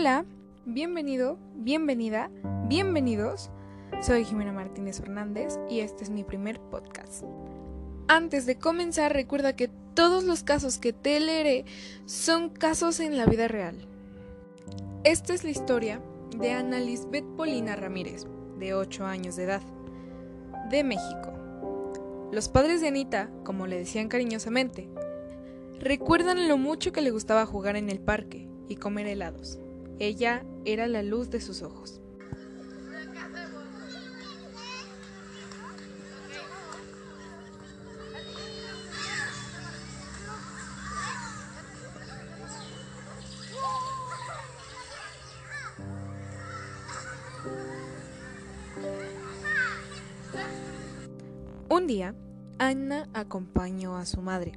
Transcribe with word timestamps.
Hola, 0.00 0.24
bienvenido, 0.64 1.40
bienvenida, 1.56 2.30
bienvenidos. 2.68 3.50
Soy 4.00 4.24
Jimena 4.24 4.52
Martínez 4.52 5.00
Fernández 5.00 5.58
y 5.68 5.80
este 5.80 6.04
es 6.04 6.10
mi 6.10 6.22
primer 6.22 6.60
podcast. 6.60 7.24
Antes 8.06 8.46
de 8.46 8.56
comenzar, 8.56 9.12
recuerda 9.12 9.56
que 9.56 9.68
todos 9.94 10.22
los 10.22 10.44
casos 10.44 10.78
que 10.78 10.92
te 10.92 11.18
leeré 11.18 11.64
son 12.04 12.48
casos 12.48 13.00
en 13.00 13.16
la 13.16 13.26
vida 13.26 13.48
real. 13.48 13.88
Esta 15.02 15.34
es 15.34 15.42
la 15.42 15.50
historia 15.50 16.00
de 16.30 16.52
Ana 16.52 16.78
Lisbeth 16.78 17.26
Polina 17.36 17.74
Ramírez, 17.74 18.24
de 18.56 18.74
8 18.74 19.04
años 19.04 19.34
de 19.34 19.42
edad, 19.42 19.62
de 20.70 20.84
México. 20.84 21.32
Los 22.30 22.48
padres 22.48 22.80
de 22.80 22.86
Anita, 22.86 23.32
como 23.42 23.66
le 23.66 23.78
decían 23.78 24.06
cariñosamente, 24.06 24.88
recuerdan 25.80 26.46
lo 26.46 26.56
mucho 26.56 26.92
que 26.92 27.02
le 27.02 27.10
gustaba 27.10 27.46
jugar 27.46 27.74
en 27.74 27.90
el 27.90 27.98
parque 27.98 28.48
y 28.68 28.76
comer 28.76 29.08
helados. 29.08 29.58
Ella 30.00 30.44
era 30.64 30.86
la 30.86 31.02
luz 31.02 31.30
de 31.30 31.40
sus 31.40 31.62
ojos. 31.62 32.00
Un 51.70 51.86
día, 51.86 52.14
Ana 52.58 53.08
acompañó 53.14 53.96
a 53.96 54.06
su 54.06 54.22
madre 54.22 54.52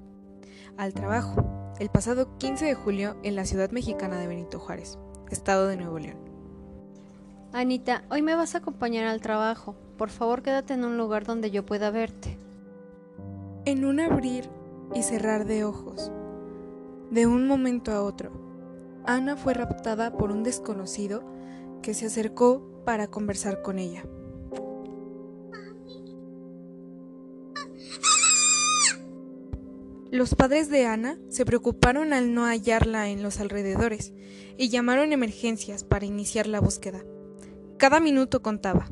al 0.78 0.94
trabajo 0.94 1.74
el 1.80 1.90
pasado 1.90 2.38
15 2.38 2.66
de 2.66 2.74
julio 2.76 3.18
en 3.24 3.36
la 3.36 3.46
ciudad 3.46 3.72
mexicana 3.72 4.20
de 4.20 4.28
Benito 4.28 4.60
Juárez, 4.60 4.98
estado 5.32 5.68
de 5.68 5.78
Nuevo 5.78 6.00
León. 6.00 6.18
Anita, 7.54 8.04
hoy 8.10 8.22
me 8.22 8.36
vas 8.36 8.56
a 8.56 8.60
acompañar 8.60 9.06
al 9.06 9.22
trabajo. 9.22 9.76
Por 9.98 10.10
favor, 10.10 10.42
quédate 10.42 10.74
en 10.74 10.86
un 10.86 10.98
lugar 10.98 11.26
donde 11.26 11.52
yo 11.52 11.66
pueda 11.66 11.92
verte. 11.92 12.38
En 13.66 13.86
un 13.86 14.00
abrir 14.00 14.50
y 14.94 15.04
cerrar 15.04 15.46
de 15.46 15.64
ojos, 15.66 16.12
de 17.12 17.28
un 17.28 17.48
momento 17.48 17.92
a 17.92 18.02
otro, 18.02 18.32
Ana 19.06 19.36
fue 19.36 19.54
raptada 19.54 20.16
por 20.18 20.32
un 20.32 20.44
desconocido 20.44 21.24
que 21.82 21.94
se 21.94 22.06
acercó 22.06 22.64
para 22.86 23.08
conversar 23.08 23.62
con 23.62 23.80
ella. 23.80 24.04
Los 30.12 30.36
padres 30.36 30.70
de 30.70 30.86
Ana 30.86 31.18
se 31.30 31.46
preocuparon 31.46 32.12
al 32.12 32.34
no 32.34 32.44
hallarla 32.44 33.08
en 33.08 33.24
los 33.24 33.40
alrededores 33.40 34.12
y 34.58 34.68
llamaron 34.68 35.14
emergencias 35.14 35.86
para 35.86 36.06
iniciar 36.06 36.48
la 36.48 36.60
búsqueda. 36.60 37.00
Cada 37.78 38.02
minuto 38.02 38.42
contaba. 38.42 38.90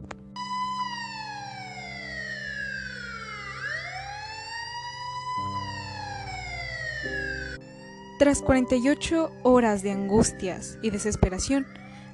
Tras 8.18 8.42
48 8.42 9.30
horas 9.44 9.84
de 9.84 9.92
angustias 9.92 10.80
y 10.82 10.90
desesperación, 10.90 11.68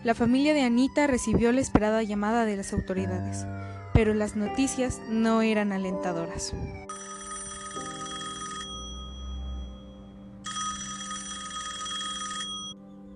la 0.03 0.15
familia 0.15 0.55
de 0.55 0.63
Anita 0.63 1.05
recibió 1.05 1.51
la 1.51 1.61
esperada 1.61 2.01
llamada 2.01 2.43
de 2.45 2.57
las 2.57 2.73
autoridades, 2.73 3.45
pero 3.93 4.15
las 4.15 4.35
noticias 4.35 4.99
no 5.09 5.43
eran 5.43 5.71
alentadoras. 5.73 6.55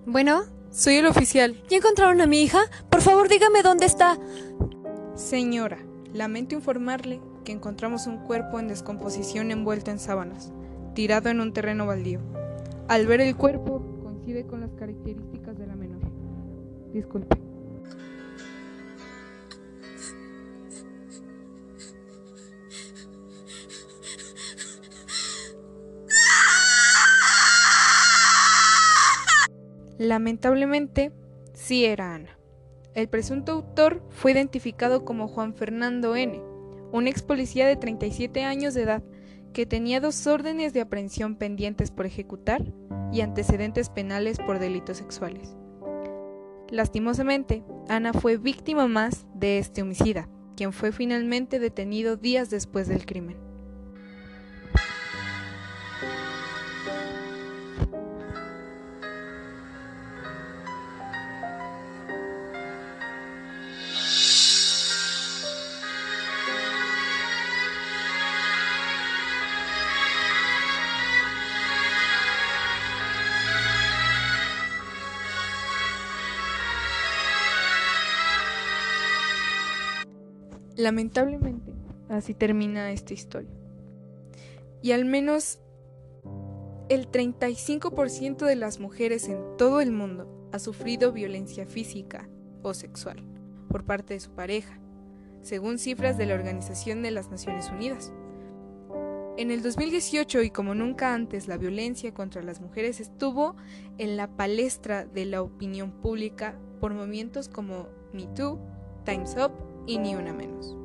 Bueno, 0.06 0.42
Soy 0.70 0.94
el 0.94 1.06
oficial. 1.06 1.56
¿ya 1.68 1.78
encontraron 1.78 2.20
a 2.20 2.26
mi 2.26 2.42
hija? 2.42 2.60
Por 2.90 3.02
favor, 3.02 3.28
dígame 3.28 3.62
dónde 3.62 3.86
está. 3.86 4.16
Señora, 5.16 5.78
lamento 6.14 6.54
informarle 6.54 7.20
que 7.44 7.50
encontramos 7.50 8.06
un 8.06 8.18
cuerpo 8.18 8.60
en 8.60 8.68
descomposición 8.68 9.50
envuelto 9.50 9.90
en 9.90 9.98
sábanas, 9.98 10.52
tirado 10.94 11.28
en 11.28 11.40
un 11.40 11.52
terreno 11.52 11.86
baldío. 11.86 12.20
Al 12.86 13.06
ver 13.06 13.20
el 13.20 13.36
cuerpo, 13.36 13.82
coincide 14.04 14.46
con 14.46 14.60
las 14.60 14.70
características 14.74 15.58
de 15.58 15.66
la 15.66 15.74
menor. 15.74 16.00
Disculpe. 16.92 17.36
Lamentablemente, 30.00 31.12
sí 31.52 31.84
era 31.84 32.14
Ana. 32.14 32.38
El 32.94 33.10
presunto 33.10 33.52
autor 33.52 34.02
fue 34.08 34.32
identificado 34.32 35.04
como 35.04 35.28
Juan 35.28 35.52
Fernando 35.52 36.16
N., 36.16 36.40
un 36.90 37.06
ex 37.06 37.22
policía 37.22 37.66
de 37.66 37.76
37 37.76 38.42
años 38.44 38.72
de 38.72 38.84
edad 38.84 39.02
que 39.52 39.66
tenía 39.66 40.00
dos 40.00 40.26
órdenes 40.26 40.72
de 40.72 40.80
aprehensión 40.80 41.36
pendientes 41.36 41.90
por 41.90 42.06
ejecutar 42.06 42.64
y 43.12 43.20
antecedentes 43.20 43.90
penales 43.90 44.38
por 44.38 44.58
delitos 44.58 44.96
sexuales. 44.96 45.54
Lastimosamente, 46.70 47.62
Ana 47.86 48.14
fue 48.14 48.38
víctima 48.38 48.88
más 48.88 49.26
de 49.34 49.58
este 49.58 49.82
homicida, 49.82 50.30
quien 50.56 50.72
fue 50.72 50.92
finalmente 50.92 51.58
detenido 51.58 52.16
días 52.16 52.48
después 52.48 52.88
del 52.88 53.04
crimen. 53.04 53.49
Lamentablemente, 80.80 81.74
así 82.08 82.32
termina 82.32 82.90
esta 82.90 83.12
historia. 83.12 83.50
Y 84.80 84.92
al 84.92 85.04
menos 85.04 85.60
el 86.88 87.10
35% 87.10 88.46
de 88.46 88.56
las 88.56 88.80
mujeres 88.80 89.28
en 89.28 89.58
todo 89.58 89.82
el 89.82 89.92
mundo 89.92 90.48
ha 90.52 90.58
sufrido 90.58 91.12
violencia 91.12 91.66
física 91.66 92.30
o 92.62 92.72
sexual 92.72 93.22
por 93.68 93.84
parte 93.84 94.14
de 94.14 94.20
su 94.20 94.30
pareja, 94.30 94.80
según 95.42 95.78
cifras 95.78 96.16
de 96.16 96.24
la 96.24 96.34
Organización 96.34 97.02
de 97.02 97.10
las 97.10 97.30
Naciones 97.30 97.68
Unidas. 97.70 98.10
En 99.36 99.50
el 99.50 99.62
2018 99.62 100.42
y 100.42 100.50
como 100.50 100.74
nunca 100.74 101.12
antes, 101.12 101.46
la 101.46 101.58
violencia 101.58 102.14
contra 102.14 102.42
las 102.42 102.62
mujeres 102.62 103.00
estuvo 103.00 103.54
en 103.98 104.16
la 104.16 104.34
palestra 104.34 105.04
de 105.04 105.26
la 105.26 105.42
opinión 105.42 105.92
pública 105.92 106.58
por 106.80 106.94
movimientos 106.94 107.50
como 107.50 107.88
Me 108.14 108.26
Too, 108.34 108.58
Time's 109.04 109.36
Up 109.36 109.69
y 109.86 109.98
Ni 109.98 110.14
Una 110.14 110.32
Menos, 110.32 110.76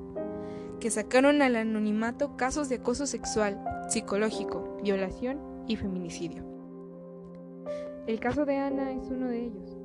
que 0.79 0.89
sacaron 0.89 1.41
al 1.41 1.55
anonimato 1.55 2.37
casos 2.37 2.69
de 2.69 2.75
acoso 2.75 3.05
sexual, 3.05 3.63
psicológico, 3.89 4.77
violación 4.83 5.39
y 5.67 5.75
feminicidio. 5.75 6.43
El 8.07 8.19
caso 8.19 8.45
de 8.45 8.57
Ana 8.57 8.91
es 8.91 9.07
uno 9.09 9.27
de 9.27 9.45
ellos. 9.45 9.77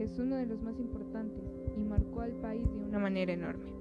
Es 0.00 0.18
uno 0.18 0.36
de 0.36 0.46
los 0.46 0.60
más 0.62 0.78
importantes 0.78 1.44
y 1.76 1.80
marcó 1.80 2.20
al 2.20 2.32
país 2.32 2.64
de 2.64 2.84
una 2.84 2.98
manera 2.98 3.32
enorme. 3.32 3.72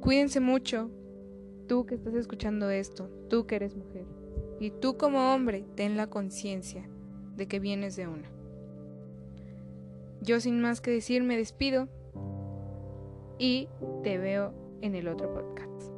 Cuídense 0.00 0.40
mucho, 0.40 0.90
tú 1.68 1.86
que 1.86 1.94
estás 1.94 2.14
escuchando 2.14 2.68
esto, 2.70 3.08
tú 3.28 3.46
que 3.46 3.56
eres 3.56 3.76
mujer, 3.76 4.04
y 4.58 4.70
tú 4.70 4.96
como 4.96 5.32
hombre 5.32 5.64
ten 5.74 5.96
la 5.96 6.08
conciencia 6.08 6.88
de 7.36 7.46
que 7.46 7.60
vienes 7.60 7.96
de 7.96 8.08
una. 8.08 8.30
Yo 10.20 10.40
sin 10.40 10.60
más 10.60 10.80
que 10.80 10.90
decir 10.90 11.22
me 11.22 11.36
despido 11.36 11.88
y 13.42 13.68
te 14.04 14.18
veo 14.18 14.54
en 14.82 14.94
el 14.94 15.08
otro 15.08 15.34
podcast. 15.34 15.91